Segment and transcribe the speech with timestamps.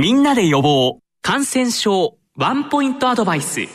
[0.00, 3.66] みんなで予防感染症ワンポイントアドバイス。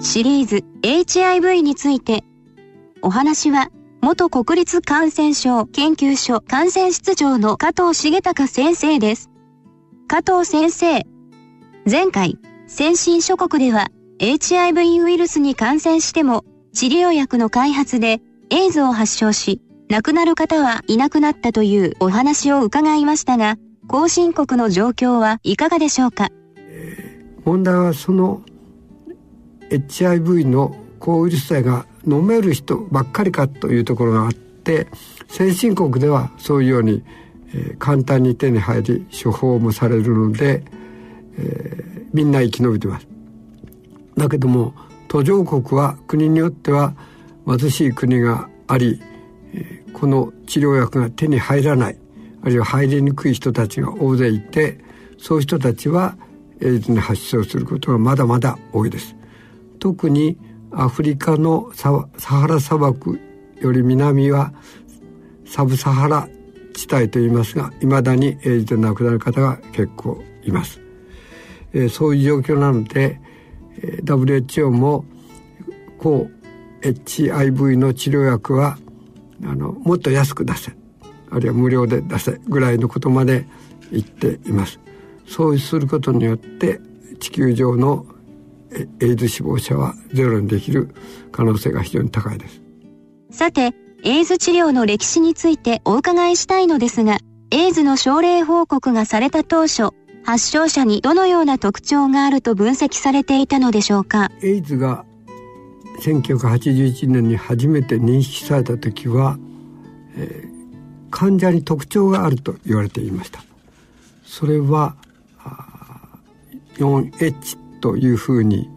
[0.00, 2.24] シリーズ HIV について。
[3.00, 3.68] お話は
[4.02, 9.30] 元国立感染症研究所感染室長の加藤重隆先生です。
[10.08, 11.06] 加藤先生、
[11.88, 12.36] 前回
[12.66, 18.20] 先進諸国では HIV ウイルスに感染しても治療薬の開発で
[18.50, 23.54] エイズを発症し亡くなる方はいなくなったというお話を伺いましたが
[23.90, 26.30] 後進国の状況はいかがでしょうか、
[27.44, 28.40] 問題はその
[29.68, 34.86] HIV の抗ウイルス剤が飲める人ばっかりかというところがあって
[35.26, 37.02] 先進国ではそういうように、
[37.48, 40.62] えー、簡単に手に入り処方もされるので、
[41.36, 43.08] えー、みんな生き延びてます。
[44.16, 44.72] だけども
[45.08, 46.94] 途上国は国によっては
[47.44, 49.02] 貧しい国があり、
[49.52, 51.98] えー、この治療薬が手に入らない
[52.42, 54.78] あるいは入りにくい人たちが大勢いて
[55.18, 56.16] そういう人たちは
[56.60, 59.16] エイズに発症することがまだまだ多いです。
[59.78, 60.38] 特に
[60.72, 63.18] アフリカのサハラ砂漠
[63.60, 64.52] より南は
[65.44, 66.28] サブサハラ
[66.74, 70.80] 地帯といいますがいまだにエイズで亡くなる方が結構います、
[71.72, 73.20] えー、そういう状況なので、
[73.82, 75.04] えー、WHO も
[75.98, 76.30] 抗
[76.82, 78.78] HIV の治療薬は
[79.44, 80.72] あのもっと安く出せ
[81.30, 83.46] あるいは無料で出せぐらいのことまで
[83.92, 84.80] 言っています。
[85.26, 86.80] そうすることによって
[87.20, 88.06] 地球上の
[89.00, 90.94] エイズ死亡者はゼロにできる
[91.32, 92.60] 可能性が非常に高いです。
[93.30, 93.72] さて
[94.02, 97.18] エイズ治療の歴史についてお伺いしたいのですが
[97.50, 99.90] エイズの症例報告がされた当初
[100.24, 104.30] 発症者にどのような特徴があると分析されていたのでしょうか？
[104.42, 105.04] エイズが
[106.00, 109.38] 1981年に初めて認識された時は、
[110.16, 110.59] えー、
[111.10, 113.42] 患者に特徴があると言われていました。
[114.24, 114.96] それは
[116.76, 118.70] 4H というふうに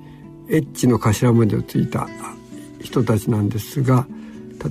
[0.50, 2.08] エッチの頭文字をついた
[2.82, 4.08] 人たちなんですが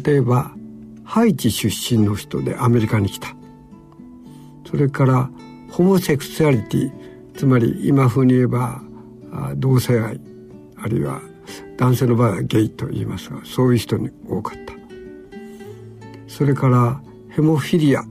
[0.04, 0.52] 例えば
[1.04, 3.34] ハイチ出身の人でアメリカに来た。
[4.68, 5.30] それから
[5.70, 6.92] ホモセクシュアリティ
[7.36, 8.82] つまり今風に言えば
[9.56, 10.20] 同性愛
[10.76, 11.20] あるいは
[11.76, 14.72] 男性の場合はゲイと言いますがそういう人に多かった。
[16.26, 17.00] それから
[17.34, 18.04] ヘモフィリア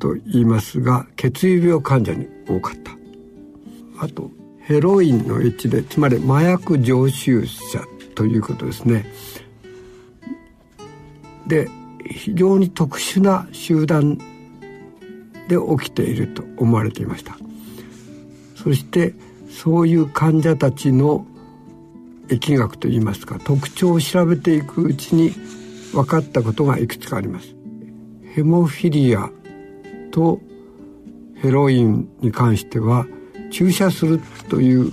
[0.00, 2.92] と言いますが血液病患者に多かった。
[4.04, 4.30] あと
[4.60, 9.06] ヘロインのエッジでつまり麻薬常習者ということですね。
[11.46, 11.68] で
[12.04, 14.18] 非常に特殊な集団
[15.48, 17.36] で起きていると思われていました。
[18.56, 19.14] そして
[19.50, 21.26] そういう患者たちの
[22.28, 25.30] 疫学といいますか特徴を調べていくうちに
[25.92, 27.54] 分かったことがいくつかあります。
[28.34, 29.30] ヘモフィリア
[30.10, 30.40] と
[31.36, 33.06] ヘロインに関しては
[33.52, 34.90] 注射するという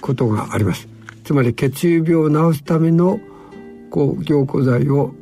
[0.00, 0.88] ことがあります。
[1.22, 3.20] つまり血液病を治すための
[3.90, 5.14] 凝固剤を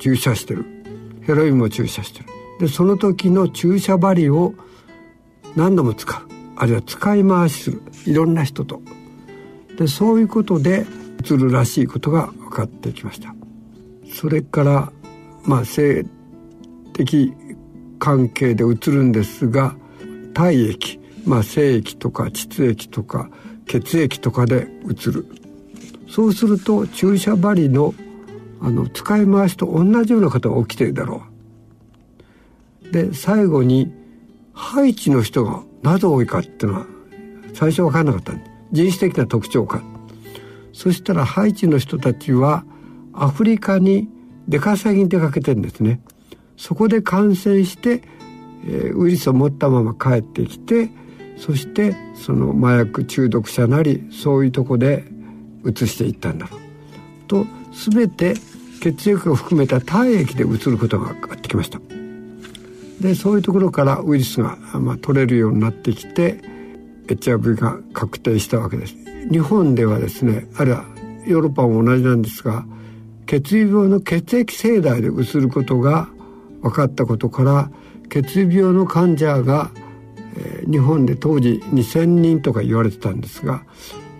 [0.00, 0.64] 注射してる。
[1.20, 2.26] ヘロインも注射してる。
[2.58, 4.54] でその時の注射針を
[5.54, 6.22] 何度も使う。
[6.56, 7.82] あるいは使い回しする。
[8.04, 8.82] いろんな人と。
[9.78, 10.86] でそういうことで
[11.20, 13.32] うつるらしいことが分かってきました。
[14.12, 14.92] それから
[15.44, 16.04] まあ性
[16.92, 17.32] 的
[17.98, 19.74] 関係でうつるんですが
[20.34, 23.30] 体液まあ、精液とか膣液とか
[23.66, 25.26] 血液とかでうつる。
[26.08, 27.94] そうすると注射針の
[28.60, 31.22] あの使い回しと同じようなことが起きてるだろ
[32.88, 32.92] う。
[32.92, 33.92] で最後に
[34.52, 36.86] ハイチの人がなぜ多いかっていうのは
[37.54, 38.32] 最初分からなかった。
[38.72, 39.82] 人種的な特徴か。
[40.72, 42.64] そしたらハイチの人たちは
[43.12, 44.08] アフリカに
[44.48, 46.00] 出稼ぎに出かけてるんですね。
[46.62, 48.04] そこで感染して、
[48.64, 50.90] えー、ウイルスを持ったまま帰ってきて
[51.36, 55.04] そしてその麻薬中毒者なりそういうとこで
[55.66, 56.60] 移していったんだろう
[57.26, 57.46] と
[57.90, 58.34] 全て
[58.80, 61.80] 血液を含めた体液で移ることが分かってきました。
[63.00, 66.40] でそういうところからウイルスが、まあ、取れるようになってきて
[67.08, 68.94] HIV が確定したわけです。
[69.28, 70.84] 日本ではですねあるいは
[71.26, 72.64] ヨーロッパも同じなんですが
[73.26, 76.08] 血液病の血液生代で移ることが
[76.62, 77.70] 分かったことから
[78.08, 79.70] 血液病の患者が、
[80.70, 83.64] 日本で当時2,000人とか言われてたんですが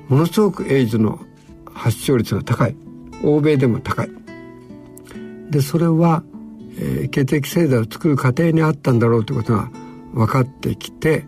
[0.09, 1.21] ものすごくエイズの
[1.73, 2.77] 発症率が高い。
[3.25, 4.11] 欧米でも高い。
[5.50, 6.23] でそれは、
[6.79, 9.71] えー、血液製剤を作る過程にあったんだろうということが
[10.12, 11.25] 分かってきて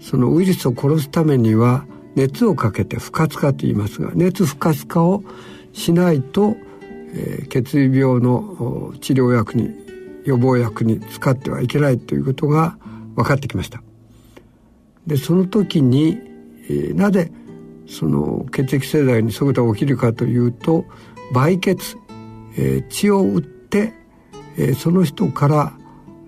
[0.00, 5.22] そのウイルスを殺すためには熱をかけて不活化と言いますが熱不活化を
[5.72, 6.56] しないと、
[7.14, 9.70] えー、血液病の治療薬に
[10.26, 12.76] 予防薬に使ってはいけないということが
[13.14, 13.82] 分かってきました。
[15.06, 16.18] でその時に、
[16.68, 17.30] えー、なぜ
[17.86, 20.84] その血液製剤にそういうことが起きるかというと
[21.32, 21.96] 売血、
[22.58, 23.94] えー、血を打って、
[24.56, 25.72] えー、その人から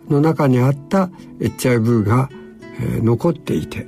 [0.08, 1.10] の中にあった
[1.40, 2.30] HIV が、
[2.80, 3.86] えー、残っていて、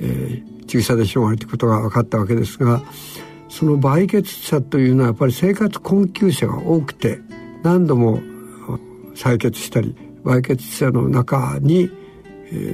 [0.00, 2.82] えー、注射で広がるということが分かったわけですが
[3.50, 7.20] その売血者というのはやっぱり生活困窮者が多くて
[7.62, 8.20] 何度も
[9.14, 9.94] 採血したり
[10.24, 11.90] 売血者の中に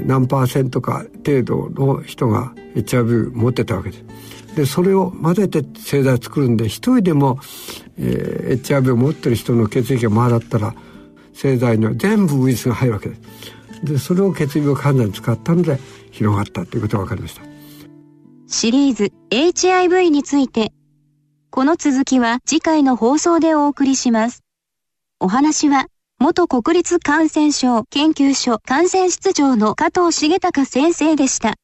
[0.06, 4.04] 何パーセントか程度の人が HIV 持ってたわけです。
[4.56, 7.38] でそれを混ぜて製剤作るんで一人でも、
[7.96, 10.74] えー、HIV を持ってる人の血液がまだったら
[11.32, 13.20] 製剤には全部ウイルスが入るわけです。
[13.84, 15.78] でそれを血液病患者に使ったので
[16.10, 17.42] 広がったということが分かりました。
[18.48, 20.72] シリーズ HIV について
[21.50, 24.42] この続きは次回の放送でお送りします。
[25.20, 25.86] お話は
[26.20, 31.54] 元国立感染症研究所感染室長の加藤重隆先生でした。